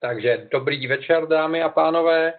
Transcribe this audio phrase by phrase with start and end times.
[0.00, 2.32] Takže dobrý večer, dámy a pánové.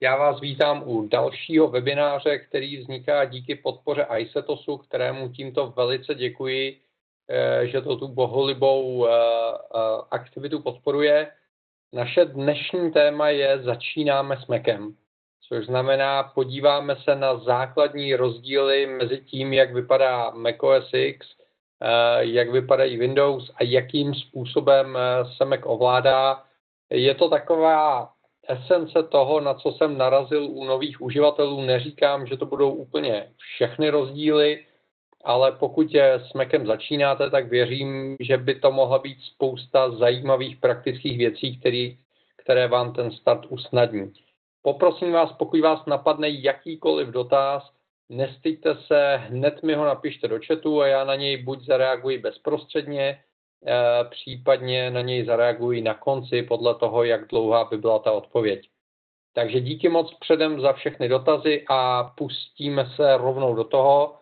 [0.00, 6.80] Já vás vítám u dalšího webináře, který vzniká díky podpoře ISETOSu, kterému tímto velice děkuji,
[7.28, 9.78] eh, že to tu boholibou eh, eh,
[10.10, 11.30] aktivitu podporuje.
[11.92, 14.96] Naše dnešní téma je Začínáme s Macem,
[15.48, 21.26] což znamená, podíváme se na základní rozdíly mezi tím, jak vypadá macOS X,
[22.18, 24.98] jak vypadají Windows a jakým způsobem
[25.36, 26.44] se Mac ovládá
[26.92, 28.08] je to taková
[28.48, 31.62] esence toho, na co jsem narazil u nových uživatelů.
[31.62, 34.66] Neříkám, že to budou úplně všechny rozdíly,
[35.24, 40.56] ale pokud je s Macem začínáte, tak věřím, že by to mohla být spousta zajímavých
[40.56, 41.98] praktických věcí, který,
[42.36, 44.12] které vám ten start usnadní.
[44.62, 47.70] Poprosím vás, pokud vás napadne jakýkoliv dotaz,
[48.08, 53.18] nestyďte se, hned mi ho napište do chatu a já na něj buď zareaguji bezprostředně,
[54.10, 58.68] případně na něj zareagují na konci podle toho, jak dlouhá by byla ta odpověď.
[59.34, 64.14] Takže díky moc předem za všechny dotazy a pustíme se rovnou do toho.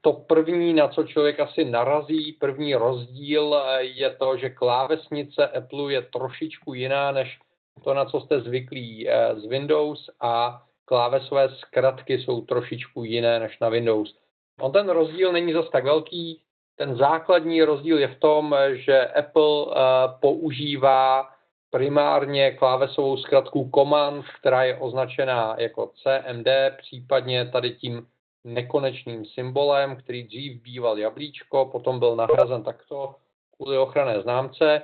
[0.00, 5.92] To první, na co člověk asi narazí, první rozdíl eh, je to, že klávesnice Apple
[5.92, 7.38] je trošičku jiná než
[7.84, 13.58] to, na co jste zvyklí eh, z Windows a klávesové zkratky jsou trošičku jiné než
[13.58, 14.14] na Windows.
[14.60, 16.40] On ten rozdíl není zas tak velký,
[16.76, 19.72] ten základní rozdíl je v tom, že Apple uh,
[20.20, 21.28] používá
[21.70, 26.46] primárně klávesovou zkratku command, která je označená jako CMD,
[26.78, 28.06] případně tady tím
[28.44, 33.14] nekonečným symbolem, který dřív býval jablíčko, potom byl nahrazen takto
[33.56, 34.82] kvůli ochranné známce.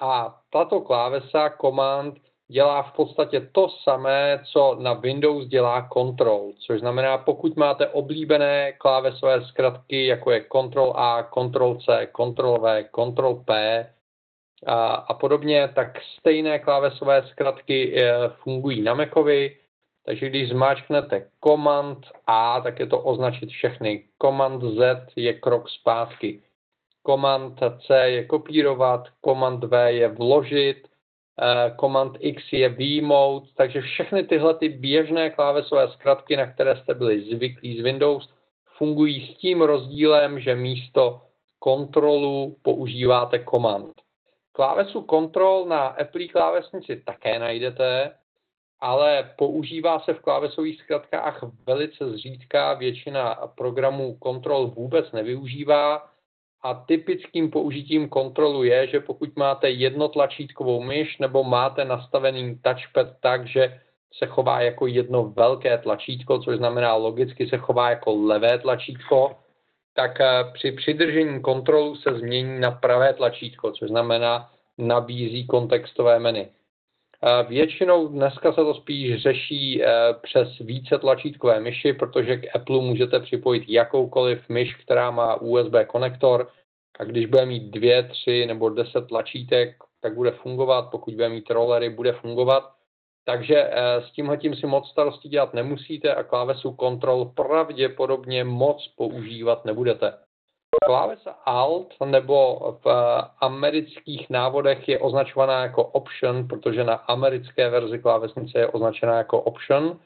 [0.00, 2.14] A tato klávesa command
[2.48, 8.72] dělá v podstatě to samé, co na Windows dělá Control, což znamená, pokud máte oblíbené
[8.72, 13.86] klávesové zkratky, jako je Ctrl A, Ctrl C, Ctrl V, Ctrl P
[14.66, 19.56] a, a podobně, tak stejné klávesové zkratky e, fungují na Macovi,
[20.06, 24.04] takže když zmáčknete Command A, tak je to označit všechny.
[24.22, 26.42] Command Z je krok zpátky.
[27.06, 30.88] Command C je kopírovat, Command V je vložit,
[31.80, 37.22] Command X je výjmout, takže všechny tyhle ty běžné klávesové zkratky, na které jste byli
[37.22, 38.28] zvyklí z Windows,
[38.76, 41.20] fungují s tím rozdílem, že místo
[41.58, 43.92] kontrolu používáte Command.
[44.52, 48.10] Klávesu Control na Apple klávesnici také najdete,
[48.80, 56.11] ale používá se v klávesových zkratkách velice zřídka, většina programů Control vůbec nevyužívá,
[56.62, 63.46] a typickým použitím kontrolu je, že pokud máte jednotlačítkovou myš nebo máte nastavený touchpad tak,
[63.46, 63.80] že
[64.18, 69.36] se chová jako jedno velké tlačítko, což znamená logicky se chová jako levé tlačítko,
[69.94, 76.48] tak eh, při přidržení kontrolu se změní na pravé tlačítko, což znamená nabízí kontextové menu.
[77.48, 79.88] Většinou dneska se to spíš řeší eh,
[80.22, 86.48] přes více tlačítkové myši, protože k Apple můžete připojit jakoukoliv myš, která má USB konektor
[86.98, 91.50] a když bude mít dvě, tři nebo deset tlačítek, tak bude fungovat, pokud bude mít
[91.50, 92.72] rollery, bude fungovat.
[93.24, 98.88] Takže eh, s tímhle tím si moc starosti dělat nemusíte a klávesu Control pravděpodobně moc
[98.96, 100.12] používat nebudete.
[100.80, 107.98] Klávesa Alt nebo v eh, amerických návodech je označovaná jako Option, protože na americké verzi
[107.98, 110.00] klávesnice je označená jako Option.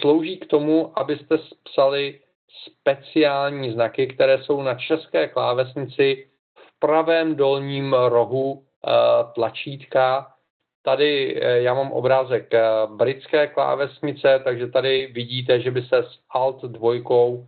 [0.00, 2.20] Slouží k tomu, abyste psali
[2.66, 8.90] speciální znaky, které jsou na české klávesnici v pravém dolním rohu eh,
[9.34, 10.34] tlačítka.
[10.82, 12.52] Tady eh, já mám obrázek
[12.86, 17.46] britské klávesnice, takže tady vidíte, že by se s Alt dvojkou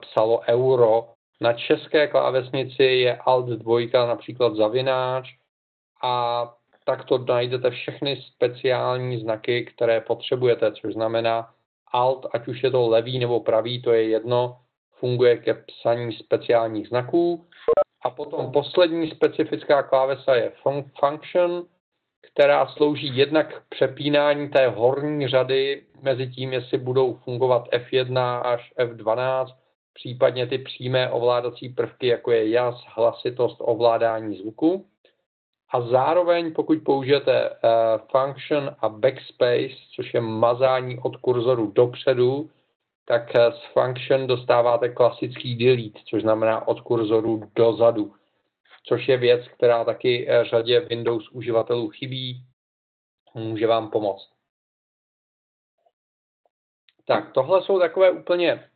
[0.00, 1.08] psalo euro
[1.40, 5.34] na české klávesnici je Alt 2 například zavináč
[6.02, 6.44] a
[6.84, 11.50] takto najdete všechny speciální znaky, které potřebujete, což znamená
[11.92, 14.56] Alt, ať už je to levý nebo pravý, to je jedno,
[14.98, 17.46] funguje ke psaní speciálních znaků.
[18.02, 20.52] A potom poslední specifická klávesa je
[21.00, 21.66] function,
[22.32, 28.72] která slouží jednak k přepínání té horní řady mezi tím, jestli budou fungovat F1 až
[28.78, 29.46] F12,
[30.00, 34.86] případně ty přímé ovládací prvky, jako je jas, hlasitost, ovládání zvuku.
[35.70, 37.56] A zároveň, pokud použijete uh,
[38.10, 42.50] function a backspace, což je mazání od kurzoru dopředu,
[43.04, 48.14] tak uh, z function dostáváte klasický delete, což znamená od kurzoru dozadu,
[48.84, 52.44] což je věc, která taky uh, řadě Windows uživatelů chybí,
[53.34, 54.30] může vám pomoct.
[57.06, 58.70] Tak, tohle jsou takové úplně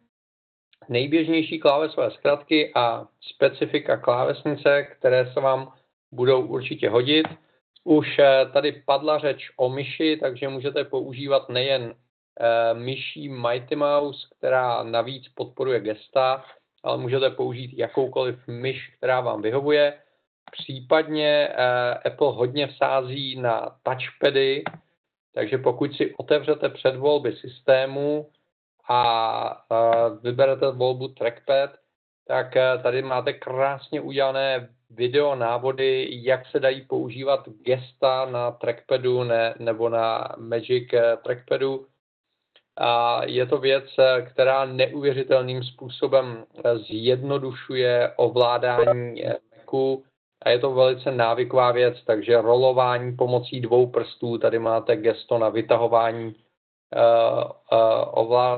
[0.89, 5.73] nejběžnější klávesové zkratky a specifika klávesnice, které se vám
[6.13, 7.27] budou určitě hodit.
[7.85, 8.21] Už
[8.53, 11.95] tady padla řeč o myši, takže můžete používat nejen
[12.73, 16.45] myší Mighty Mouse, která navíc podporuje gesta,
[16.83, 19.95] ale můžete použít jakoukoliv myš, která vám vyhovuje.
[20.53, 21.49] Případně
[22.05, 24.63] Apple hodně vsází na touchpady,
[25.35, 28.31] takže pokud si otevřete předvolby systému
[28.89, 29.65] a
[30.23, 31.71] vyberete volbu trackpad,
[32.29, 39.25] tak eh, tady máte krásně udělané video návody, jak se dají používat gesta na trackpadu
[39.25, 41.87] ne, nebo na Magic eh, trackpadu.
[42.77, 43.85] A je to věc,
[44.33, 46.45] která neuvěřitelným způsobem
[46.89, 49.23] zjednodušuje ovládání
[49.75, 50.05] Macu
[50.43, 55.49] a je to velice návyková věc, takže rolování pomocí dvou prstů, tady máte gesto na
[55.49, 56.35] vytahování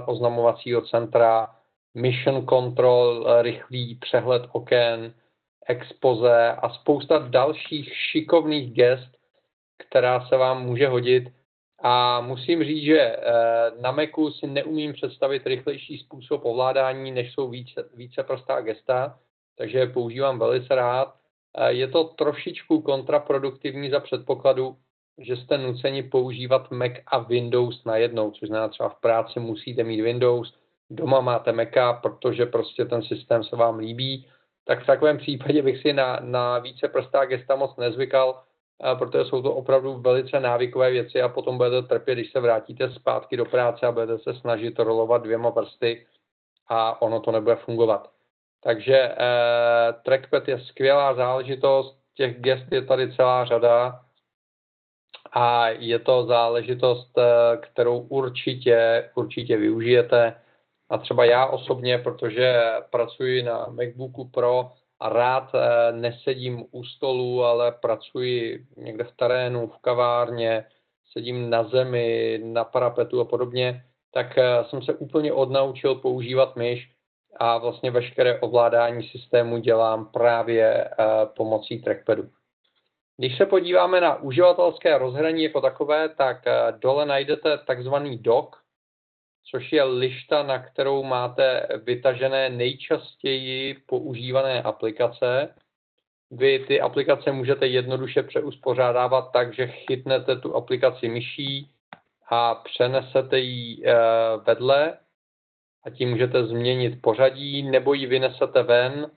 [0.06, 1.48] oznamovacího centra,
[1.94, 5.14] mission control, rychlý přehled oken,
[5.66, 9.16] expoze a spousta dalších šikovných gest,
[9.78, 11.32] která se vám může hodit.
[11.82, 13.22] A musím říct, že eh,
[13.80, 19.18] na Macu si neumím představit rychlejší způsob ovládání, než jsou více, více prostá gesta,
[19.58, 21.14] takže je používám velice rád.
[21.58, 24.76] Eh, je to trošičku kontraproduktivní za předpokladu,
[25.18, 30.00] že jste nuceni používat Mac a Windows najednou, což znamená třeba v práci musíte mít
[30.00, 30.54] Windows,
[30.90, 34.26] doma máte Maca, protože prostě ten systém se vám líbí,
[34.64, 38.42] tak v takovém případě bych si na, na více prostá gesta moc nezvykal,
[38.98, 43.36] protože jsou to opravdu velice návykové věci a potom budete trpět, když se vrátíte zpátky
[43.36, 46.06] do práce a budete se snažit rolovat dvěma prsty
[46.68, 48.10] a ono to nebude fungovat.
[48.62, 49.16] Takže eh,
[50.04, 54.05] trackpad je skvělá záležitost, těch gest je tady celá řada
[55.36, 60.34] a je to záležitost, eh, kterou určitě, určitě využijete.
[60.88, 67.44] A třeba já osobně, protože pracuji na MacBooku Pro a rád eh, nesedím u stolu,
[67.44, 70.64] ale pracuji někde v terénu, v kavárně,
[71.12, 76.90] sedím na zemi, na parapetu a podobně, tak eh, jsem se úplně odnaučil používat myš
[77.36, 80.90] a vlastně veškeré ovládání systému dělám právě
[81.36, 82.28] pomocí trackpadu.
[83.18, 86.44] Když se podíváme na uživatelské rozhraní jako takové, tak
[86.78, 88.56] dole najdete takzvaný dock,
[89.50, 95.54] což je lišta, na kterou máte vytažené nejčastěji používané aplikace.
[96.30, 101.70] Vy ty aplikace můžete jednoduše přeuspořádávat tak, že chytnete tu aplikaci myší
[102.28, 103.94] a přenesete ji eh,
[104.46, 104.98] vedle
[105.84, 109.10] a tím můžete změnit pořadí, nebo ji vynesete ven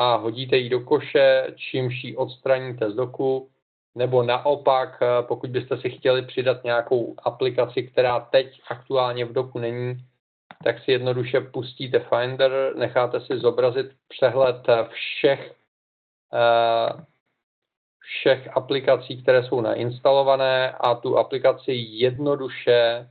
[0.00, 3.50] a hodíte ji do koše, čímž ji odstraníte z doku
[3.94, 9.58] nebo naopak, eh, pokud byste si chtěli přidat nějakou aplikaci, která teď aktuálně v doku
[9.58, 10.04] není,
[10.64, 15.54] tak si jednoduše pustíte Finder, necháte si zobrazit přehled eh, všech,
[16.34, 17.04] eh,
[17.98, 23.10] všech aplikací, které jsou nainstalované a tu aplikaci jednoduše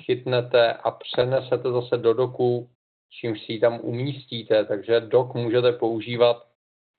[0.00, 2.68] chytnete a přenesete zase do doku,
[3.10, 4.64] čímž si ji tam umístíte.
[4.64, 6.50] Takže dok můžete používat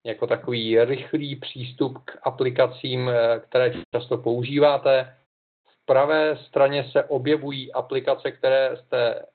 [0.03, 5.17] jako takový rychlý přístup k aplikacím, eh, které často používáte.
[5.65, 9.25] V pravé straně se objevují aplikace, které jste eh,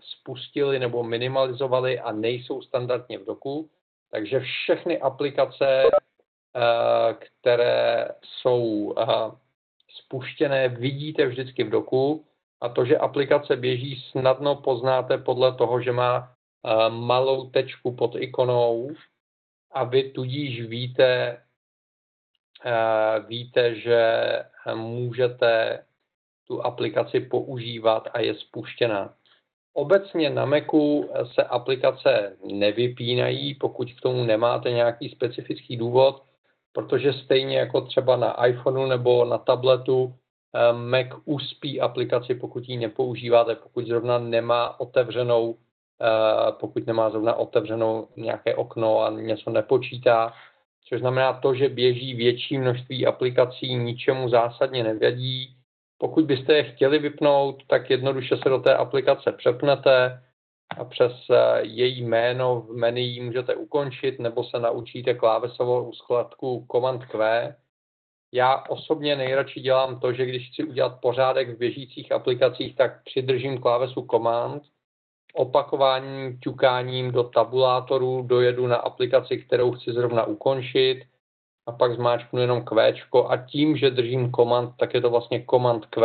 [0.00, 3.70] spustili nebo minimalizovali a nejsou standardně v doku.
[4.10, 8.94] Takže všechny aplikace, eh, které jsou
[9.88, 12.24] spuštěné, vidíte vždycky v doku.
[12.60, 16.32] A to, že aplikace běží, snadno poznáte podle toho, že má
[16.88, 18.90] malou tečku pod ikonou,
[19.72, 21.42] a vy tudíž víte,
[22.64, 24.22] eh, víte, že
[24.74, 25.84] můžete
[26.46, 29.14] tu aplikaci používat a je spuštěná.
[29.72, 36.22] Obecně na Macu se aplikace nevypínají, pokud k tomu nemáte nějaký specifický důvod,
[36.72, 40.19] protože stejně jako třeba na iPhoneu nebo na tabletu eh,
[40.72, 45.56] Mac uspí aplikaci, pokud ji nepoužíváte, pokud zrovna nemá otevřenou
[46.02, 50.32] Eh, pokud nemá zrovna otevřenou nějaké okno a něco nepočítá,
[50.88, 55.56] což znamená to, že běží větší množství aplikací, ničemu zásadně nevědí.
[55.98, 60.22] Pokud byste je chtěli vypnout, tak jednoduše se do té aplikace přepnete
[60.78, 67.04] a přes eh, její jméno v menu můžete ukončit nebo se naučíte klávesovou skladku Command
[67.04, 67.18] Q.
[68.32, 73.58] Já osobně nejradši dělám to, že když chci udělat pořádek v běžících aplikacích, tak přidržím
[73.58, 74.62] klávesu Command–
[75.34, 81.04] opakováním ťukáním do tabulátoru dojedu na aplikaci, kterou chci zrovna ukončit
[81.66, 82.96] a pak zmáčknu jenom Q
[83.28, 86.02] a tím, že držím komand, tak je to vlastně komand Q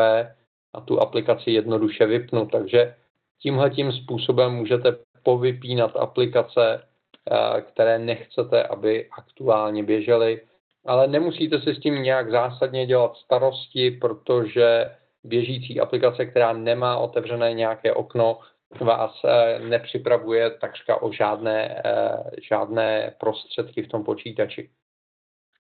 [0.74, 2.46] a tu aplikaci jednoduše vypnu.
[2.46, 2.96] Takže
[3.40, 6.84] tímhle tím způsobem můžete povypínat aplikace,
[7.32, 10.42] eh, které nechcete, aby aktuálně běžely.
[10.86, 17.54] Ale nemusíte si s tím nějak zásadně dělat starosti, protože běžící aplikace, která nemá otevřené
[17.54, 18.40] nějaké okno,
[18.82, 24.70] vás eh, nepřipravuje takřka o žádné, eh, žádné prostředky v tom počítači.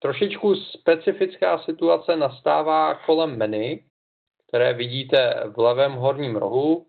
[0.01, 3.79] Trošičku specifická situace nastává kolem menu,
[4.47, 6.85] které vidíte v levém horním rohu,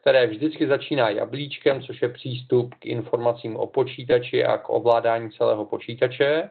[0.00, 5.66] které vždycky začíná jablíčkem, což je přístup k informacím o počítači a k ovládání celého
[5.66, 6.50] počítače.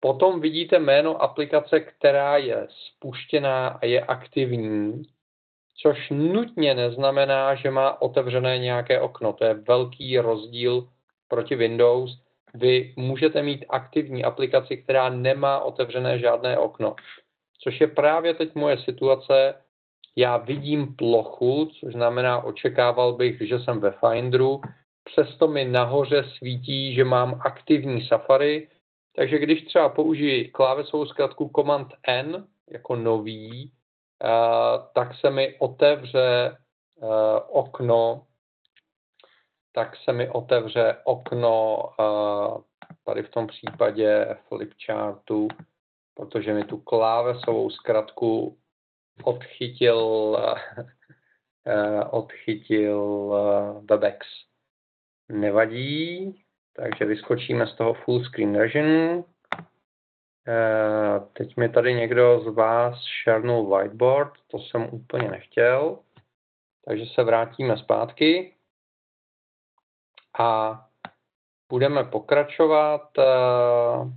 [0.00, 5.02] Potom vidíte jméno aplikace, která je spuštěná a je aktivní,
[5.76, 9.32] což nutně neznamená, že má otevřené nějaké okno.
[9.32, 10.88] To je velký rozdíl
[11.28, 12.18] proti Windows.
[12.54, 16.96] Vy můžete mít aktivní aplikaci, která nemá otevřené žádné okno.
[17.60, 19.54] Což je právě teď moje situace.
[20.16, 24.60] Já vidím plochu, což znamená, očekával bych, že jsem ve Finderu,
[25.04, 28.68] přesto mi nahoře svítí, že mám aktivní Safari,
[29.16, 33.72] takže když třeba použiji klávesovou zkratku Command N jako nový,
[34.94, 36.56] tak se mi otevře
[37.48, 38.26] okno,
[39.72, 41.78] tak se mi otevře okno
[43.04, 45.48] tady v tom případě flipchartu,
[46.14, 48.58] protože mi tu klávesovou zkratku
[49.24, 50.38] odchytil,
[52.10, 53.34] odchytil
[53.90, 54.26] Webex.
[55.28, 56.43] Nevadí,
[56.76, 59.24] takže vyskočíme z toho full screen version.
[60.48, 65.98] Eh, teď mi tady někdo z vás šernul whiteboard, to jsem úplně nechtěl.
[66.84, 68.54] Takže se vrátíme zpátky
[70.38, 70.80] a
[71.68, 74.12] budeme pokračovat, eh,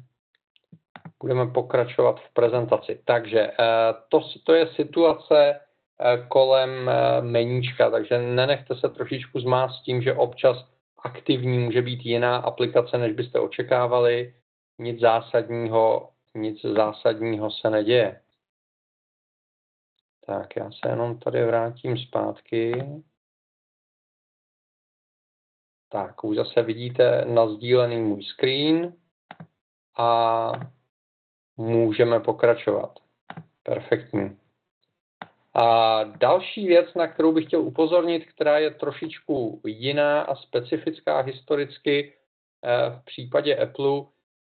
[1.19, 3.01] budeme pokračovat v prezentaci.
[3.05, 3.55] Takže eh,
[4.09, 5.59] to, to je situace
[6.27, 10.65] kolem meníčka, takže nenechte se trošičku zmást tím, že občas
[10.97, 14.35] aktivní může být jiná aplikace, než byste očekávali.
[14.79, 18.21] Nic zásadního nic zásadního se neděje.
[20.25, 22.83] Tak já se jenom tady vrátím zpátky.
[25.89, 28.93] Tak, už zase vidíte nazdílený můj screen
[29.97, 30.51] a
[31.57, 32.99] můžeme pokračovat.
[33.63, 34.37] Perfektní.
[35.57, 42.13] A další věc, na kterou bych chtěl upozornit, která je trošičku jiná a specifická historicky
[42.63, 44.01] eh, v případě Apple,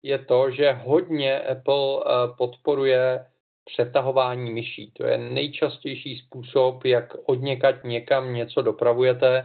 [0.03, 3.27] je to, že hodně Apple eh, podporuje
[3.65, 4.91] přetahování myší.
[4.91, 9.45] To je nejčastější způsob, jak odněkat někam něco dopravujete.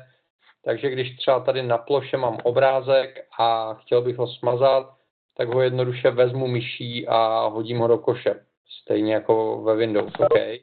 [0.63, 4.93] Takže když třeba tady na ploše mám obrázek a chtěl bych ho smazat,
[5.38, 8.46] tak ho jednoduše vezmu myší a hodím ho do koše.
[8.82, 10.13] Stejně jako ve Windows.
[10.20, 10.60] Okay.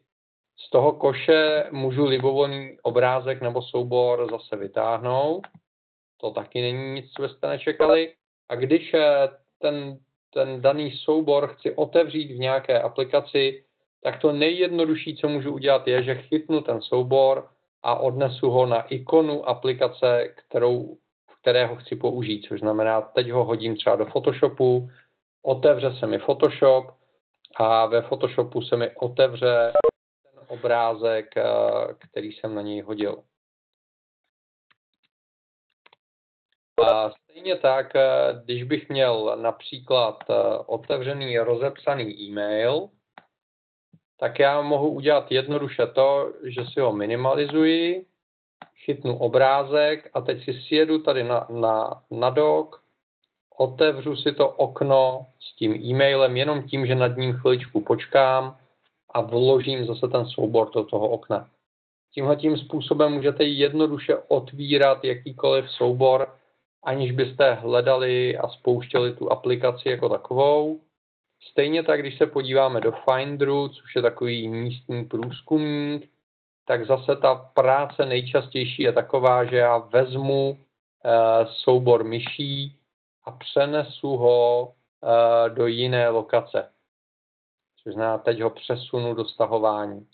[0.67, 5.47] Z toho koše můžu libovolný obrázek nebo soubor zase vytáhnout.
[6.21, 8.13] To taky není nic, co byste nečekali.
[8.49, 9.99] A když eh, ten,
[10.35, 13.65] ten daný soubor chci otevřít v nějaké aplikaci,
[14.03, 17.49] tak to nejjednodušší, co můžu udělat, je, že chytnu ten soubor
[17.83, 20.97] a odnesu ho na ikonu aplikace, kterou,
[21.41, 22.43] kterého chci použít.
[22.43, 24.91] Což znamená, teď ho hodím třeba do Photoshopu,
[25.43, 26.87] otevře se mi Photoshop
[27.57, 29.73] a ve Photoshopu se mi otevře
[30.51, 31.45] obrázek, eh,
[31.99, 33.23] který jsem na něj hodil.
[36.87, 40.35] A stejně tak, eh, když bych měl například eh,
[40.67, 42.89] otevřený rozepsaný e-mail,
[44.19, 48.07] tak já mohu udělat jednoduše to, že si ho minimalizuji,
[48.85, 52.83] chytnu obrázek a teď si sjedu tady na, na, na dok,
[53.59, 58.59] otevřu si to okno s tím e-mailem jenom tím, že nad ním chviličku počkám
[59.15, 61.51] a vložím zase ten soubor do toho okna.
[62.15, 66.35] Tímhle tím způsobem můžete jednoduše otvírat jakýkoliv soubor,
[66.85, 70.81] aniž byste hledali a spouštěli tu aplikaci jako takovou.
[71.51, 76.11] Stejně tak, když se podíváme do Finderu, což je takový místní průzkumník,
[76.65, 80.59] tak zase ta práce nejčastější je taková, že já vezmu
[81.05, 82.77] e, soubor myší
[83.25, 86.69] a přenesu ho e, do jiné lokace.
[87.83, 90.07] Což znamená, teď ho přesunu do stahování.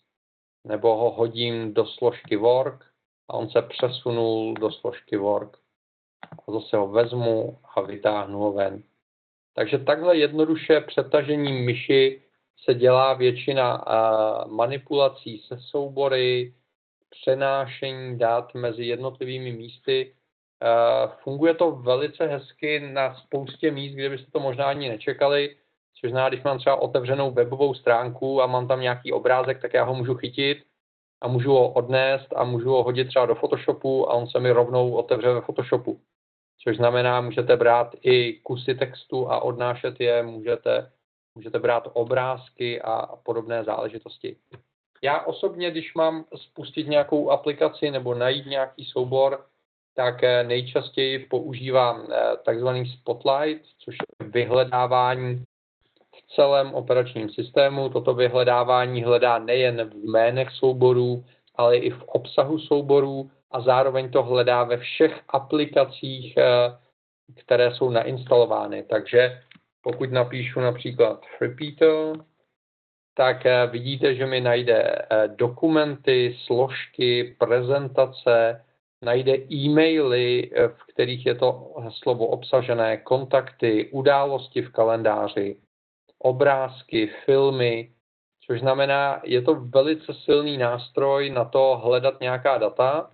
[0.65, 2.85] Nebo ho hodím do složky work
[3.29, 5.59] a on se přesunul do složky work
[6.49, 8.83] a zase ho vezmu a vytáhnu ho ven.
[9.55, 12.23] Takže takhle jednoduše přetažení myši
[12.65, 13.85] se dělá většina
[14.47, 16.55] manipulací se soubory,
[17.11, 20.15] přenášení dat mezi jednotlivými místy.
[21.23, 25.57] Funguje to velice hezky na spoustě míst, kde byste to možná ani nečekali,
[26.01, 29.85] což znamená, když mám třeba otevřenou webovou stránku a mám tam nějaký obrázek, tak já
[29.85, 30.59] ho můžu chytit
[31.21, 34.51] a můžu ho odnést a můžu ho hodit třeba do Photoshopu a on se mi
[34.51, 36.01] rovnou otevře ve Photoshopu
[36.69, 40.93] což znamená, můžete brát i kusy textu a odnášet je, můžete
[41.35, 44.37] můžete brát obrázky a podobné záležitosti.
[45.03, 49.47] Já osobně, když mám spustit nějakou aplikaci nebo najít nějaký soubor,
[49.95, 55.45] tak eh, nejčastěji používám eh, takzvaný Spotlight, což je vyhledávání
[56.37, 57.89] celém operačním systému.
[57.89, 61.25] Toto vyhledávání hledá nejen v jménech souborů,
[61.55, 66.45] ale i v obsahu souborů a zároveň to hledá ve všech aplikacích, eh,
[67.35, 68.83] které jsou nainstalovány.
[68.83, 69.41] Takže
[69.83, 72.25] pokud napíšu například Repeater,
[73.15, 78.65] tak eh, vidíte, že mi najde eh, dokumenty, složky, prezentace,
[79.03, 85.57] najde e-maily, v kterých je to slovo obsažené, kontakty, události v kalendáři,
[86.27, 87.93] obrázky, filmy,
[88.47, 93.11] což znamená, je to velice silný nástroj na to hledat nějaká data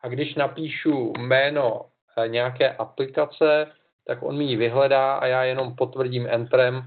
[0.00, 1.86] a když napíšu jméno
[2.18, 3.72] eh, nějaké aplikace,
[4.06, 6.82] tak on mi ji vyhledá a já jenom potvrdím Entrem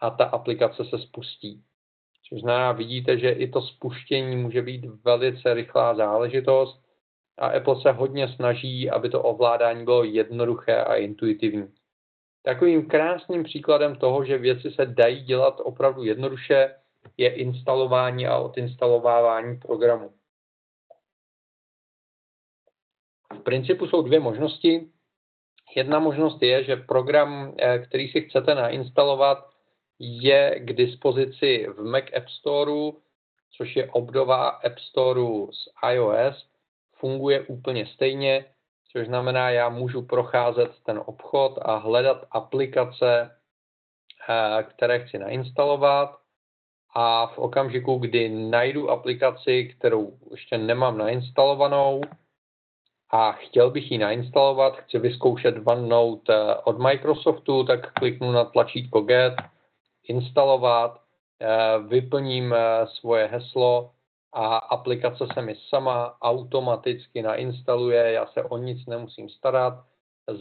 [0.00, 1.62] a ta aplikace se spustí.
[2.28, 6.84] Což znamená, vidíte, že i to spuštění může být velice rychlá záležitost
[7.38, 11.72] a Apple se hodně snaží, aby to ovládání bylo jednoduché a intuitivní.
[12.44, 16.74] Takovým krásným příkladem toho, že věci se dají dělat opravdu jednoduše,
[17.16, 20.12] je instalování a odinstalovávání programu.
[23.32, 24.90] V principu jsou dvě možnosti.
[25.76, 29.50] Jedna možnost je, že program, eh, který si chcete nainstalovat,
[29.98, 32.98] je k dispozici v Mac App Store,
[33.50, 36.48] což je obdoba App Store z iOS.
[36.92, 38.44] Funguje úplně stejně,
[38.96, 43.30] což znamená, já můžu procházet ten obchod a hledat aplikace,
[44.28, 46.16] eh, které chci nainstalovat.
[46.96, 52.00] A v okamžiku, kdy najdu aplikaci, kterou ještě nemám nainstalovanou
[53.10, 59.00] a chtěl bych ji nainstalovat, chci vyzkoušet OneNote eh, od Microsoftu, tak kliknu na tlačítko
[59.00, 59.34] Get,
[60.08, 61.00] instalovat,
[61.40, 62.54] eh, vyplním
[62.86, 63.93] svoje heslo
[64.34, 69.84] a aplikace se mi sama automaticky nainstaluje, já se o nic nemusím starat.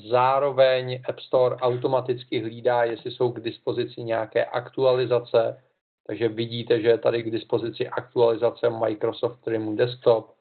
[0.09, 5.63] Zároveň App Store automaticky hlídá, jestli jsou k dispozici nějaké aktualizace,
[6.07, 10.35] takže vidíte, že je tady k dispozici aktualizace Microsoft Streamu Desktop,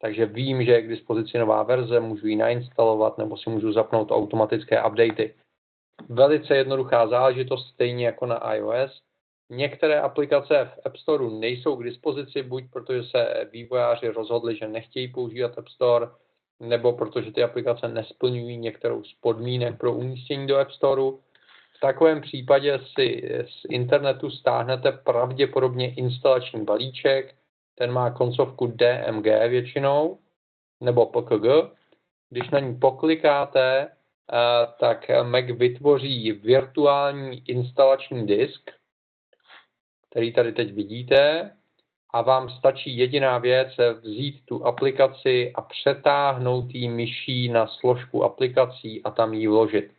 [0.00, 4.10] takže vím, že je k dispozici nová verze, můžu ji nainstalovat nebo si můžu zapnout
[4.10, 5.34] automatické updaty.
[6.08, 9.05] Velice jednoduchá záležitost, stejně jako na iOS.
[9.50, 15.08] Některé aplikace v App Store nejsou k dispozici, buď protože se vývojáři rozhodli, že nechtějí
[15.08, 16.06] používat App Store,
[16.60, 21.02] nebo protože ty aplikace nesplňují některou z podmínek pro umístění do App Store.
[21.76, 27.34] V takovém případě si z internetu stáhnete pravděpodobně instalační balíček,
[27.74, 30.18] ten má koncovku DMG většinou,
[30.80, 31.70] nebo PKG.
[32.30, 38.70] Když na ní poklikáte, eh, tak Mac vytvoří virtuální instalační disk,
[40.16, 41.50] který tady teď vidíte,
[42.10, 43.68] a vám stačí jediná věc,
[44.02, 49.90] vzít tu aplikaci a přetáhnout ji myší na složku aplikací a tam ji vložit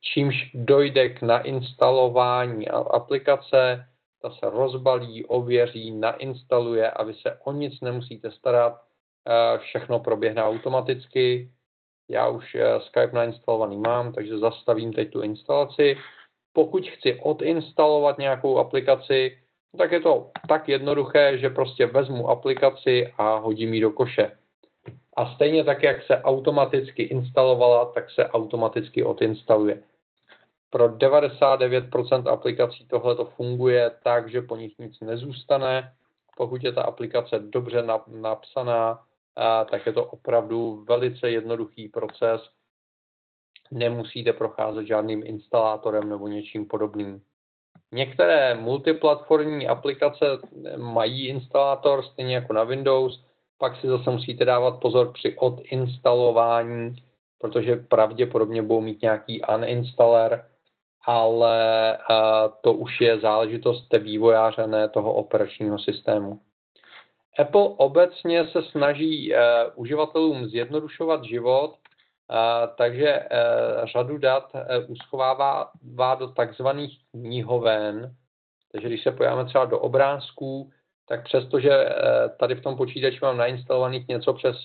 [0.00, 3.86] čímž dojde k nainstalování aplikace,
[4.22, 8.80] ta se rozbalí, ověří, nainstaluje a vy se o nic nemusíte starat,
[9.28, 11.50] eh, všechno proběhne automaticky.
[12.08, 15.96] Já už eh, Skype nainstalovaný mám, takže zastavím teď tu instalaci.
[16.58, 19.38] Pokud chci odinstalovat nějakou aplikaci,
[19.78, 24.38] tak je to tak jednoduché, že prostě vezmu aplikaci a hodím ji do koše.
[25.16, 29.82] A stejně tak, jak se automaticky instalovala, tak se automaticky odinstaluje.
[30.70, 35.92] Pro 99% aplikací tohle to funguje tak, že po nich nic nezůstane.
[36.36, 39.00] Pokud je ta aplikace dobře napsaná,
[39.70, 42.40] tak je to opravdu velice jednoduchý proces.
[43.70, 47.22] Nemusíte procházet žádným instalátorem nebo něčím podobným.
[47.92, 50.26] Některé multiplatformní aplikace
[50.76, 53.24] mají instalátor, stejně jako na Windows,
[53.58, 56.96] pak si zase musíte dávat pozor při odinstalování,
[57.40, 60.44] protože pravděpodobně budou mít nějaký uninstaller,
[61.04, 61.98] ale
[62.60, 66.40] to už je záležitost té vývojáře, ne toho operačního systému.
[67.38, 69.38] Apple obecně se snaží uh,
[69.74, 71.74] uživatelům zjednodušovat život,
[72.76, 75.70] takže uh, řadu dat uh, uschovává
[76.18, 78.14] do takzvaných knihoven.
[78.72, 80.70] Takže když se podíváme třeba do obrázků,
[81.08, 81.92] tak přestože uh,
[82.40, 84.56] tady v tom počítači mám nainstalovaných něco přes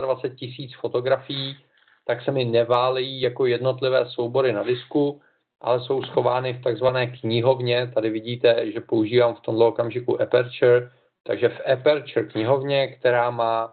[0.00, 1.56] 25 tisíc fotografií,
[2.04, 5.20] tak se mi neválejí jako jednotlivé soubory na disku,
[5.60, 7.90] ale jsou schovány v takzvané knihovně.
[7.94, 10.90] Tady vidíte, že používám v tomto okamžiku Aperture,
[11.22, 13.72] takže v Aperture knihovně, která má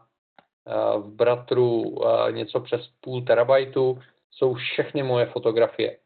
[0.97, 3.99] v Bratru eh, něco přes půl terabajtu,
[4.31, 5.97] jsou všechny moje fotografie.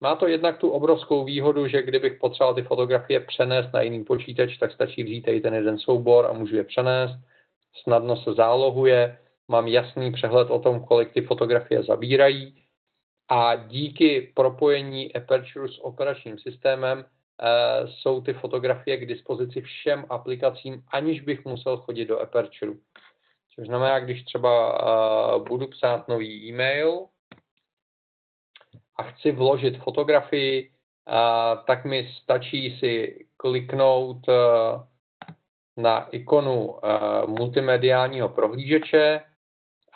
[0.00, 4.58] Má to jednak tu obrovskou výhodu, že kdybych potřeboval ty fotografie přenést na jiný počítač,
[4.58, 7.18] tak stačí vzít i ten jeden soubor a můžu je přenést.
[7.82, 12.54] Snadno se zálohuje, mám jasný přehled o tom, kolik ty fotografie zabírají
[13.28, 17.06] a díky propojení Aperture s operačním systémem e,
[17.88, 22.72] jsou ty fotografie k dispozici všem aplikacím, aniž bych musel chodit do Aperture.
[23.54, 27.06] Což znamená, když třeba e, budu psát nový e-mail,
[28.96, 30.72] a chci vložit fotografii,
[31.66, 34.32] tak mi stačí si kliknout e,
[35.76, 36.88] na ikonu e,
[37.26, 39.20] multimediálního prohlížeče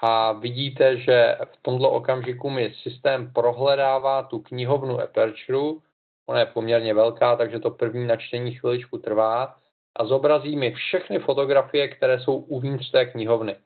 [0.02, 5.80] a vidíte, že v tomto okamžiku mi systém prohledává tu knihovnu Aperture.
[6.26, 9.56] Ona je poměrně velká, takže to první načtení chviličku trvá
[9.96, 13.56] a zobrazí mi všechny fotografie, které jsou uvnitř té knihovny.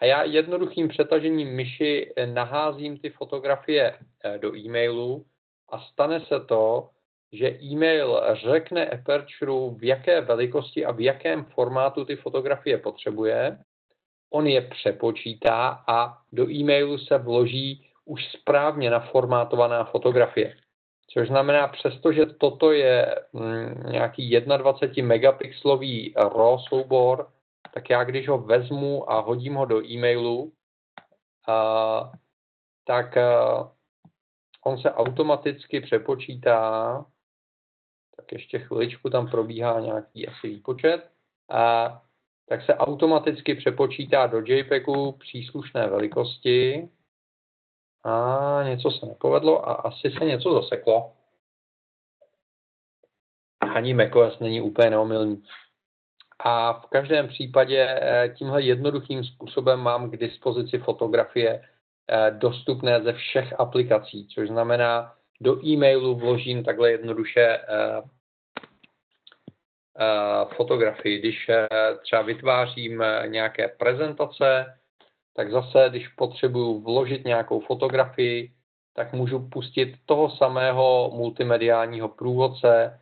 [0.00, 5.24] A já jednoduchým přetažením myši naházím ty fotografie eh, do e-mailu
[5.68, 6.90] a stane se to,
[7.32, 13.58] že e-mail řekne Aperture, v jaké velikosti a v jakém formátu ty fotografie potřebuje.
[14.30, 20.56] On je přepočítá a do e-mailu se vloží už správně naformátovaná fotografie.
[21.10, 27.30] Což znamená, přestože toto je mm, nějaký 21 megapixelový RAW soubor,
[27.74, 30.52] tak já když ho vezmu a hodím ho do e-mailu,
[32.84, 33.18] tak
[34.64, 37.06] on se automaticky přepočítá,
[38.16, 41.10] tak ještě chviličku tam probíhá nějaký asi výpočet,
[41.50, 42.02] a,
[42.48, 46.88] tak se automaticky přepočítá do JPEGu příslušné velikosti
[48.06, 51.12] a něco se nepovedlo a asi se něco zaseklo.
[53.74, 55.42] Ani macOS není úplně neomylný.
[56.38, 61.62] A v každém případě eh, tímhle jednoduchým způsobem mám k dispozici fotografie
[62.08, 68.02] eh, dostupné ze všech aplikací, což znamená, do e-mailu vložím takhle jednoduše eh,
[70.56, 71.18] fotografii.
[71.18, 71.50] Když
[72.02, 74.78] třeba vytvářím nějaké prezentace,
[75.36, 78.52] tak zase, když potřebuju vložit nějakou fotografii,
[78.94, 82.98] tak můžu pustit toho samého multimediálního průvodce,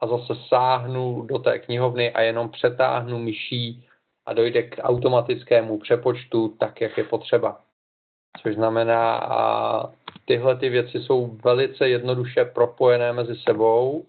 [0.00, 3.84] a zase sáhnu do té knihovny a jenom přetáhnu myší
[4.26, 7.60] a dojde k automatickému přepočtu tak, jak je potřeba.
[8.42, 9.92] Což znamená, a
[10.24, 14.04] tyhle ty věci jsou velice jednoduše propojené mezi sebou.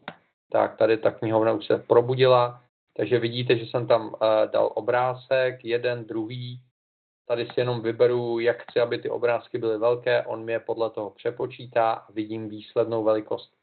[0.52, 2.62] Tak tady ta knihovna už se probudila,
[2.98, 4.20] takže vidíte, že jsem tam uh,
[4.52, 6.60] dal obrázek, jeden, druhý.
[7.30, 11.10] Tady si jenom vyberu, jak chci, aby ty obrázky byly velké, on je podle toho
[11.10, 13.54] přepočítá a vidím výslednou velikost.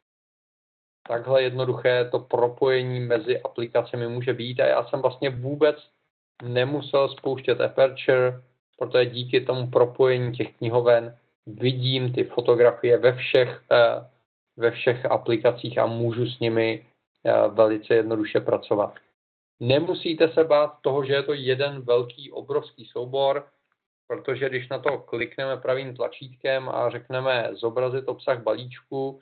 [1.09, 5.77] Takhle jednoduché to propojení mezi aplikacemi může být a já jsem vlastně vůbec
[6.43, 8.43] nemusel spouštět Aperture,
[8.79, 14.07] protože díky tomu propojení těch knihoven vidím ty fotografie ve všech, eh,
[14.57, 16.87] ve všech aplikacích a můžu s nimi
[17.25, 18.95] eh, velice jednoduše pracovat.
[19.61, 23.47] Nemusíte se bát toho, že je to jeden velký obrovský soubor,
[24.07, 29.21] protože když na to klikneme pravým tlačítkem a řekneme zobrazit obsah balíčku,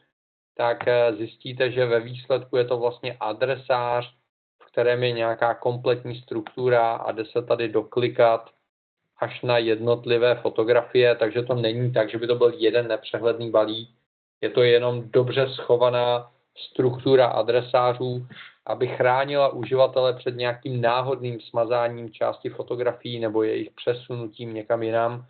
[0.54, 4.14] tak eh, zjistíte, že ve výsledku je to vlastně adresář,
[4.62, 8.50] v kterém je nějaká kompletní struktura a jde se tady doklikat
[9.18, 13.90] až na jednotlivé fotografie, takže to není tak, že by to byl jeden nepřehledný balík.
[14.40, 18.26] Je to jenom dobře schovaná struktura adresářů,
[18.66, 25.26] aby chránila uživatele před nějakým náhodným smazáním části fotografií nebo jejich přesunutím někam jinam.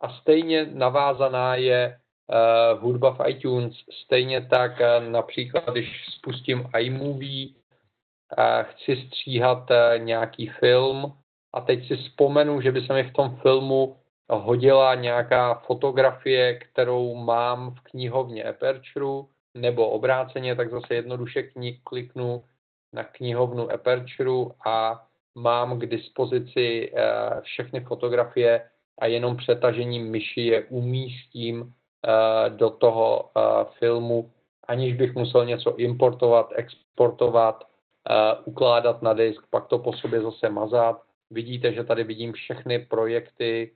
[0.00, 3.74] A stejně navázaná je uh, hudba v iTunes.
[4.04, 11.12] Stejně tak uh, například, když spustím iMovie, uh, chci stříhat uh, nějaký film
[11.54, 13.96] a teď si vzpomenu, že by se mi v tom filmu
[14.30, 22.44] hodila nějaká fotografie, kterou mám v knihovně Aperture, nebo obráceně, tak zase jednoduše kni- kliknu
[22.92, 30.64] na knihovnu Aperture a mám k dispozici uh, všechny fotografie a jenom přetažením myši je
[30.64, 31.74] umístím
[32.06, 33.40] Eh, do toho eh,
[33.78, 34.32] filmu,
[34.68, 37.64] aniž bych musel něco importovat, exportovat,
[38.10, 41.02] eh, ukládat na disk, pak to po sobě zase mazat.
[41.30, 43.72] Vidíte, že tady vidím všechny projekty,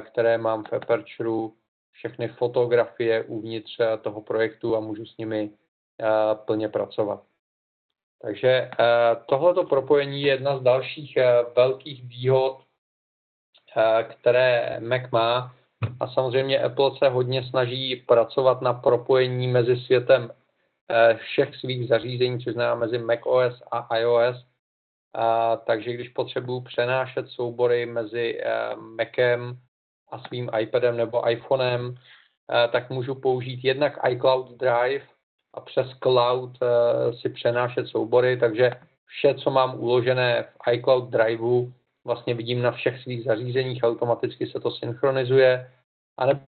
[0.00, 1.48] které mám v Aperture,
[1.98, 5.50] všechny fotografie uvnitř toho projektu a můžu s nimi
[6.34, 7.22] plně pracovat.
[8.22, 8.70] Takže
[9.26, 11.18] tohleto propojení je jedna z dalších
[11.56, 12.62] velkých výhod,
[14.08, 15.56] které Mac má
[16.00, 20.30] a samozřejmě Apple se hodně snaží pracovat na propojení mezi světem
[20.90, 24.46] eh, všech svých zařízení, což znamená mezi macOS a iOS.
[25.64, 29.58] Takže když potřebuju přenášet soubory mezi eh, Macem
[30.10, 31.94] a svým iPadem nebo iPhonem,
[32.72, 35.06] tak můžu použít jednak iCloud Drive
[35.54, 36.58] a přes cloud
[37.20, 38.70] si přenášet soubory, takže
[39.06, 41.72] vše, co mám uložené v iCloud Driveu,
[42.04, 45.72] vlastně vidím na všech svých zařízeních, automaticky se to synchronizuje,
[46.16, 46.40] anebo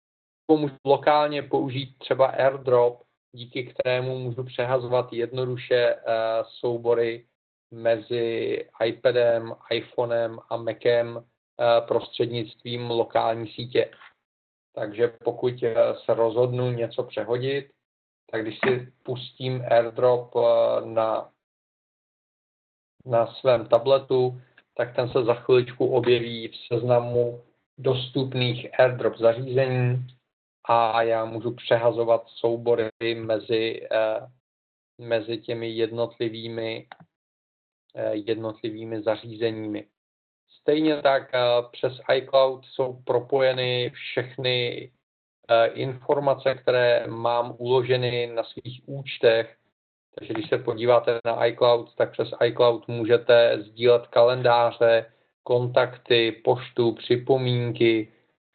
[0.51, 6.03] můžu lokálně použít třeba AirDrop, díky kterému můžu přehazovat jednoduše uh,
[6.49, 7.27] soubory
[7.71, 11.25] mezi iPadem, iPhonem a Macem
[11.89, 13.91] prostřednictvím lokální sítě.
[14.75, 15.69] Takže pokud uh,
[16.05, 17.67] se rozhodnu něco přehodit,
[18.31, 20.43] tak když si pustím AirDrop uh,
[20.85, 21.33] na,
[23.07, 24.41] na svém tabletu,
[24.75, 27.43] tak ten se za chviličku objeví v seznamu
[27.79, 30.07] dostupných AirDrop zařízení
[30.65, 34.31] a já můžu přehazovat soubory mezi, eh,
[34.99, 36.89] mezi těmi jednotlivými,
[37.95, 39.87] eh, jednotlivými zařízeními.
[40.67, 41.39] Stejně tak eh,
[41.73, 44.91] přes iCloud jsou propojeny všechny
[45.73, 49.57] informace, které mám uloženy na svých účtech.
[50.19, 58.13] Takže když se podíváte na iCloud, tak přes iCloud můžete sdílet kalendáře, kontakty, poštu, připomínky,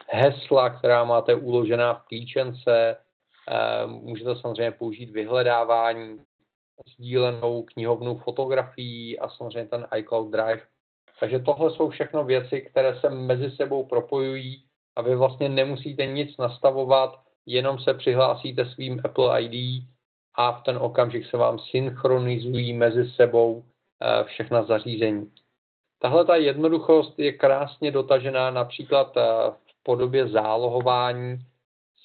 [0.09, 2.97] hesla, která máte uložená v klíčence.
[3.49, 6.19] Eh, můžete samozřejmě použít vyhledávání,
[6.97, 10.61] sdílenou knihovnu fotografií a samozřejmě ten iCloud Drive.
[11.21, 14.63] Takže tohle jsou všechno věci, které se mezi sebou propojují
[14.95, 19.83] a vy vlastně nemusíte nic nastavovat, jenom se přihlásíte svým Apple ID
[20.35, 25.31] a v ten okamžik se vám synchronizují mezi sebou eh, všechna zařízení.
[25.99, 31.37] Tahle ta jednoduchost je krásně dotažená například eh, v podobě zálohování.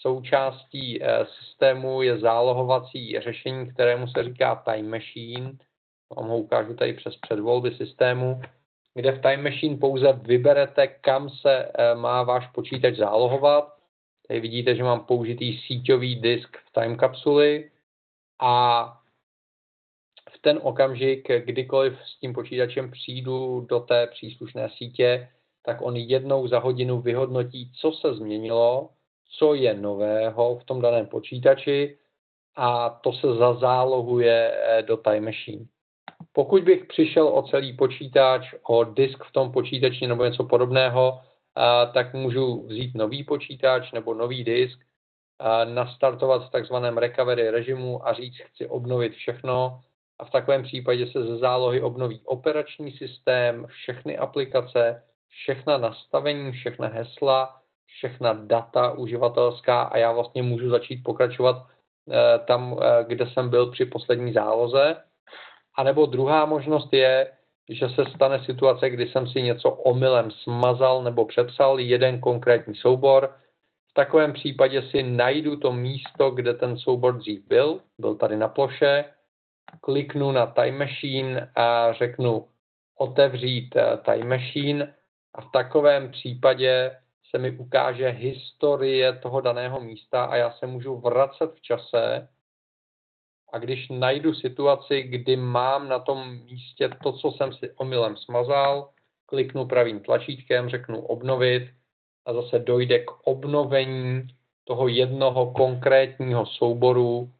[0.00, 5.52] Součástí eh, systému je zálohovací řešení, kterému se říká Time Machine.
[6.16, 8.40] Vám ho ukážu tady přes předvolby systému,
[8.96, 13.76] kde v Time Machine pouze vyberete, kam se má váš počítač zálohovat.
[14.28, 17.70] Tady vidíte, že mám použitý síťový disk v time kapsuli
[18.40, 18.86] a
[20.30, 25.28] v ten okamžik, kdykoliv s tím počítačem přijdu do té příslušné sítě,
[25.62, 28.90] tak on jednou za hodinu vyhodnotí, co se změnilo,
[29.38, 31.98] co je nového v tom daném počítači
[32.56, 35.66] a to se zazálohuje eh, do Time Machine.
[36.32, 41.92] Pokud bych přišel o celý počítač, o disk v tom počítači nebo něco podobného, eh,
[41.92, 44.86] tak můžu vzít nový počítač nebo nový disk
[45.64, 49.80] nastartovat v takzvaném recovery režimu a říct, chci obnovit všechno.
[50.18, 56.88] A v takovém případě se ze zálohy obnoví operační systém, všechny aplikace, všechna nastavení, všechna
[56.88, 61.66] hesla, všechna data uživatelská a já vlastně můžu začít pokračovat
[62.10, 64.96] eh, tam, eh, kde jsem byl při poslední záloze.
[65.76, 67.32] A nebo druhá možnost je,
[67.68, 73.34] že se stane situace, kdy jsem si něco omylem smazal nebo přepsal jeden konkrétní soubor,
[73.96, 79.04] takovém případě si najdu to místo, kde ten soubor dřív byl, byl tady na ploše,
[79.80, 82.48] kliknu na Time Machine a řeknu
[82.98, 84.94] otevřít eh, Time Machine.
[85.34, 86.96] A v takovém případě
[87.30, 92.28] se mi ukáže historie toho daného místa a já se můžu vracet v čase
[93.52, 98.90] a když najdu situaci, kdy mám na tom místě to, co jsem si omylem smazal,
[99.26, 101.70] kliknu pravým tlačítkem, řeknu obnovit
[102.26, 104.26] a zase dojde k obnovení
[104.64, 107.32] toho jednoho konkrétního souboru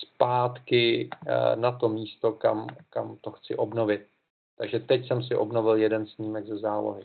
[0.00, 1.10] zpátky
[1.54, 4.06] na to místo, kam, kam to chci obnovit.
[4.58, 7.04] Takže teď jsem si obnovil jeden snímek ze zálohy.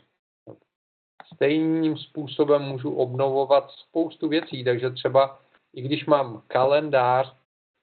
[1.34, 5.38] Stejným způsobem můžu obnovovat spoustu věcí, takže třeba
[5.74, 7.37] i když mám kalendář,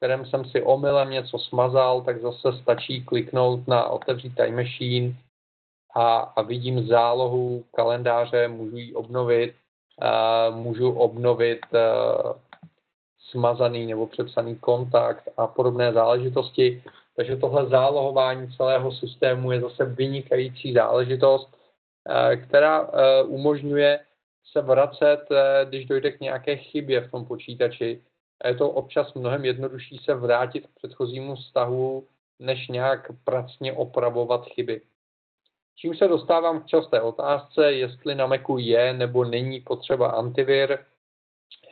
[0.06, 5.14] kterém jsem si omylem něco smazal, tak zase stačí kliknout na otevřít time machine
[5.96, 9.54] a, a vidím zálohu kalendáře, můžu ji obnovit,
[10.02, 12.32] uh, můžu obnovit uh,
[13.30, 16.84] smazaný nebo přepsaný kontakt a podobné záležitosti.
[17.16, 21.58] Takže tohle zálohování celého systému je zase vynikající záležitost,
[22.44, 22.90] která
[23.26, 24.00] umožňuje
[24.52, 25.20] se vracet,
[25.70, 28.02] když dojde k nějaké chybě v tom počítači.
[28.42, 32.08] A je to občas mnohem jednodušší se vrátit k předchozímu vztahu,
[32.40, 34.82] než nějak pracně opravovat chyby.
[35.76, 40.80] Čím se dostávám k časté otázce, jestli na Macu je nebo není potřeba antivir,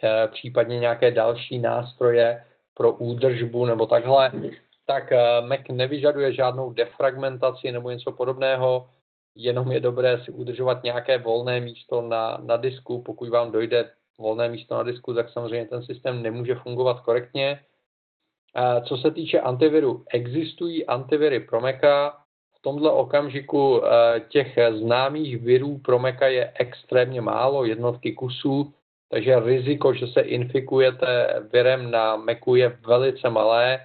[0.03, 4.31] eh, případně nějaké další nástroje pro údržbu nebo takhle,
[4.85, 8.89] tak eh, Mac nevyžaduje žádnou defragmentaci nebo něco podobného,
[9.35, 13.01] jenom je dobré si udržovat nějaké volné místo na, na disku.
[13.01, 17.59] Pokud vám dojde volné místo na disku, tak samozřejmě ten systém nemůže fungovat korektně.
[18.87, 22.23] Co se týče antiviru, existují antiviry pro Maca,
[22.63, 28.73] tomhle okamžiku eh, těch známých virů pro Maca je extrémně málo, jednotky kusů,
[29.09, 33.79] takže riziko, že se infikujete virem na Macu je velice malé,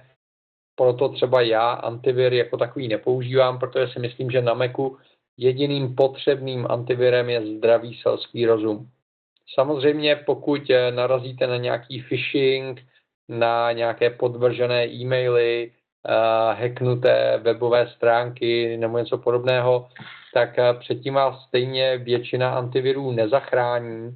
[0.75, 4.97] proto třeba já antivir jako takový nepoužívám, protože si myslím, že na Macu
[5.37, 8.89] jediným potřebným antivirem je zdravý selský rozum.
[9.53, 12.81] Samozřejmě, pokud eh, narazíte na nějaký phishing,
[13.29, 15.71] na nějaké podvržené e-maily,
[16.09, 19.89] uh, hacknuté webové stránky nebo něco podobného,
[20.33, 24.15] tak uh, předtím vás stejně většina antivirů nezachrání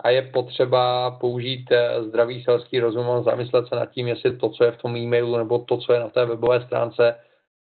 [0.00, 1.72] a je potřeba použít
[2.08, 5.36] zdravý selský rozum a zamyslet se nad tím, jestli to, co je v tom e-mailu
[5.36, 7.14] nebo to, co je na té webové stránce,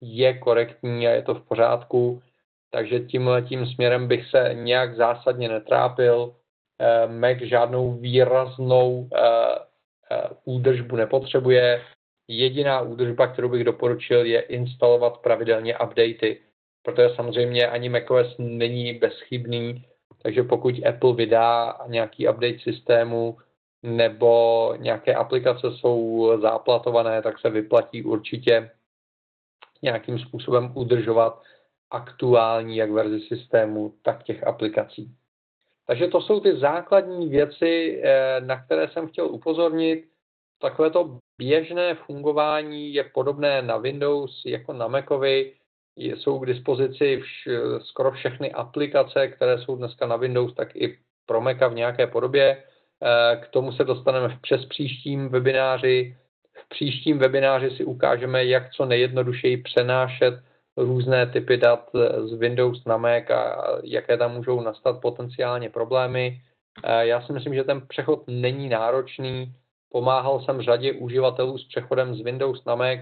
[0.01, 2.23] je korektní a je to v pořádku.
[2.71, 6.35] Takže tímhle tím směrem bych se nějak zásadně netrápil.
[7.07, 9.09] Mac žádnou výraznou
[10.45, 11.83] údržbu nepotřebuje.
[12.29, 16.41] Jediná údržba, kterou bych doporučil, je instalovat pravidelně updaty,
[16.83, 19.85] protože samozřejmě ani macOS není bezchybný,
[20.23, 23.39] takže pokud Apple vydá nějaký update systému
[23.83, 28.71] nebo nějaké aplikace jsou záplatované, tak se vyplatí určitě
[29.83, 31.43] nějakým způsobem udržovat
[31.91, 35.15] aktuální jak verzi systému, tak těch aplikací.
[35.87, 40.05] Takže to jsou ty základní věci, eh, na které jsem chtěl upozornit.
[40.61, 45.53] Takové to běžné fungování je podobné na Windows jako na Macovi.
[45.97, 47.49] Jsou k dispozici vš,
[47.83, 52.65] skoro všechny aplikace, které jsou dneska na Windows, tak i pro Maca v nějaké podobě.
[53.03, 56.17] Eh, k tomu se dostaneme v přes příštím webináři.
[56.55, 60.35] V příštím webináři si ukážeme, jak co nejjednodušeji přenášet
[60.77, 61.91] různé typy dat
[62.25, 66.41] z Windows na Mac a jaké tam můžou nastat potenciálně problémy.
[66.85, 69.55] Eh, já si myslím, že ten přechod není náročný.
[69.91, 73.01] Pomáhal jsem řadě uživatelů s přechodem z Windows na Mac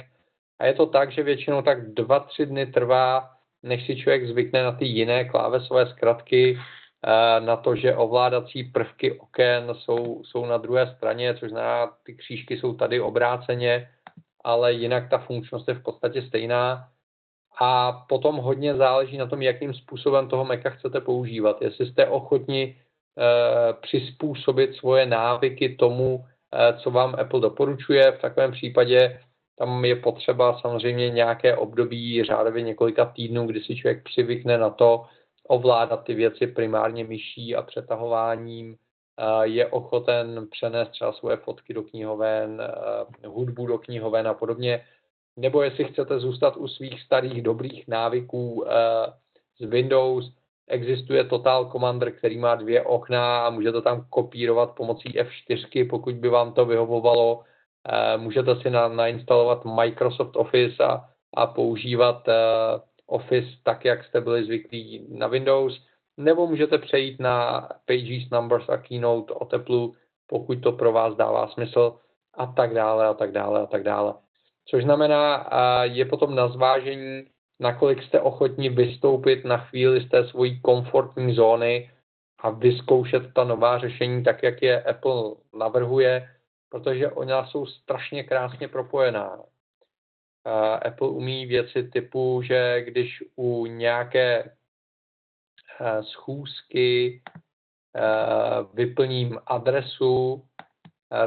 [0.59, 3.31] a je to tak, že většinou tak 2-3 dny trvá,
[3.63, 9.19] než si člověk zvykne na ty jiné klávesové zkratky, eh, na to, že ovládací prvky
[9.19, 13.91] oken jsou, jsou na druhé straně, což znamená, ty křížky jsou tady obráceně,
[14.45, 16.89] ale jinak ta funkčnost je v podstatě stejná
[17.59, 21.63] a potom hodně záleží na tom, jakým způsobem toho Maca chcete používat.
[21.63, 28.53] Jestli jste ochotni e, přizpůsobit svoje návyky tomu, e, co vám Apple doporučuje, v takovém
[28.53, 29.21] případě
[29.59, 35.05] tam je potřeba samozřejmě nějaké období řádově několika týdnů, kdy si člověk přivykne na to
[35.49, 38.77] ovládat ty věci primárně myší a přetahováním,
[39.17, 42.63] e, je ochoten přenést třeba svoje fotky do knihoven,
[43.27, 44.85] hudbu do knihoven a podobně
[45.41, 48.73] nebo jestli chcete zůstat u svých starých dobrých návyků eh,
[49.59, 50.33] z Windows,
[50.69, 56.29] existuje Total Commander, který má dvě okna a můžete tam kopírovat pomocí F4, pokud by
[56.29, 57.43] vám to vyhovovalo.
[57.89, 62.35] Eh, můžete si na, nainstalovat Microsoft Office a, a používat eh,
[63.07, 65.81] Office tak, jak jste byli zvyklí na Windows,
[66.17, 69.95] nebo můžete přejít na Pages, Numbers a Keynote o teplu,
[70.27, 71.97] pokud to pro vás dává smysl
[72.35, 74.15] a tak dále a tak dále a tak dále.
[74.71, 75.51] Což znamená,
[75.83, 77.25] je potom na zvážení,
[77.61, 81.91] nakolik jste ochotni vystoupit na chvíli z té svojí komfortní zóny
[82.39, 86.29] a vyzkoušet ta nová řešení tak, jak je Apple navrhuje,
[86.69, 89.43] protože ona jsou strašně krásně propojená.
[90.83, 94.57] Apple umí věci typu, že když u nějaké
[96.01, 97.23] schůzky
[98.75, 100.45] vyplním adresu,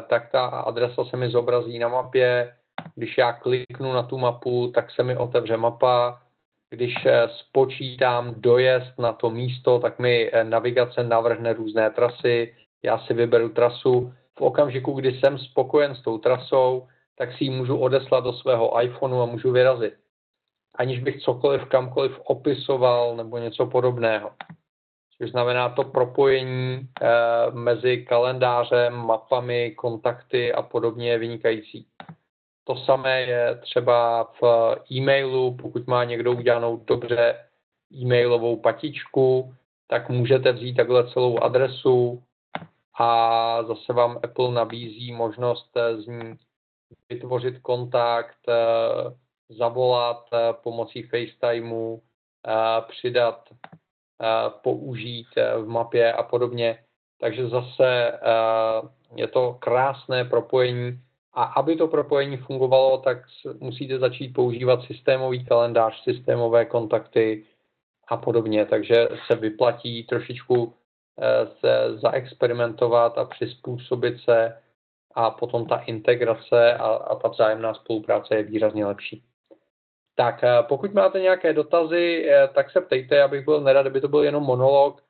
[0.08, 2.58] tak ta adresa se mi zobrazí na mapě,
[2.96, 6.22] když já kliknu na tu mapu, tak se mi otevře mapa.
[6.70, 12.56] Když eh, spočítám dojezd na to místo, tak mi eh, navigace navrhne různé trasy.
[12.84, 14.14] Já si vyberu trasu.
[14.38, 18.82] V okamžiku, kdy jsem spokojen s tou trasou, tak si ji můžu odeslat do svého
[18.82, 19.94] iPhoneu a můžu vyrazit.
[20.76, 24.32] Aniž bych cokoliv kamkoliv opisoval nebo něco podobného.
[25.18, 27.12] Což znamená to propojení e,
[27.52, 31.88] mezi kalendářem, mapami, kontakty a podobně je vynikající.
[32.64, 34.44] To samé je třeba v
[34.92, 37.40] e-mailu, pokud má někdo udělanou dobře
[37.94, 39.54] e-mailovou patičku,
[39.88, 42.24] tak můžete vzít takhle celou adresu
[43.00, 46.38] a zase vám Apple nabízí možnost z ní
[47.10, 48.54] vytvořit kontakt, eh,
[49.50, 52.00] zavolat eh, pomocí FaceTimeu,
[52.48, 53.50] eh, přidat,
[54.62, 56.84] použít v mapě a podobně.
[57.20, 58.20] Takže zase
[59.16, 61.02] je to krásné propojení
[61.34, 63.18] a aby to propojení fungovalo, tak
[63.60, 67.44] musíte začít používat systémový kalendář, systémové kontakty
[68.08, 68.66] a podobně.
[68.66, 70.74] Takže se vyplatí trošičku
[71.20, 74.58] eh, se zaexperimentovat a přizpůsobit se
[75.16, 79.24] a potom ta integrace a, a ta vzájemná spolupráce je výrazně lepší.
[80.16, 84.02] Tak eh, pokud máte nějaké dotazy, eh, tak se ptejte, já bych byl nerad, kdyby
[84.02, 85.04] to byl jenom monolog.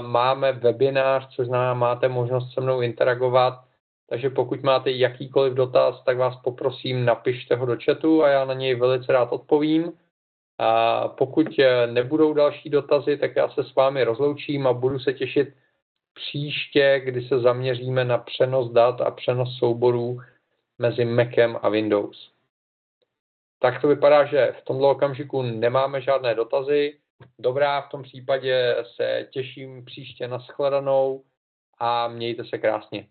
[0.00, 3.64] máme webinář, což znamená, máte možnost se mnou interagovat,
[4.08, 8.54] takže pokud máte jakýkoliv dotaz, tak vás poprosím, napište ho do chatu a já na
[8.54, 9.92] něj velice rád odpovím.
[10.58, 15.12] A pokud eh, nebudou další dotazy, tak já se s vámi rozloučím a budu se
[15.12, 15.54] těšit
[16.14, 20.20] příště, kdy se zaměříme na přenos dat a přenos souborů
[20.78, 22.30] mezi Macem a Windows.
[23.58, 26.98] Tak to vypadá, že v tomto okamžiku nemáme žádné dotazy.
[27.38, 31.24] Dobrá, v tom případě se těším příště na shledanou
[31.78, 33.06] a mějte se krásně.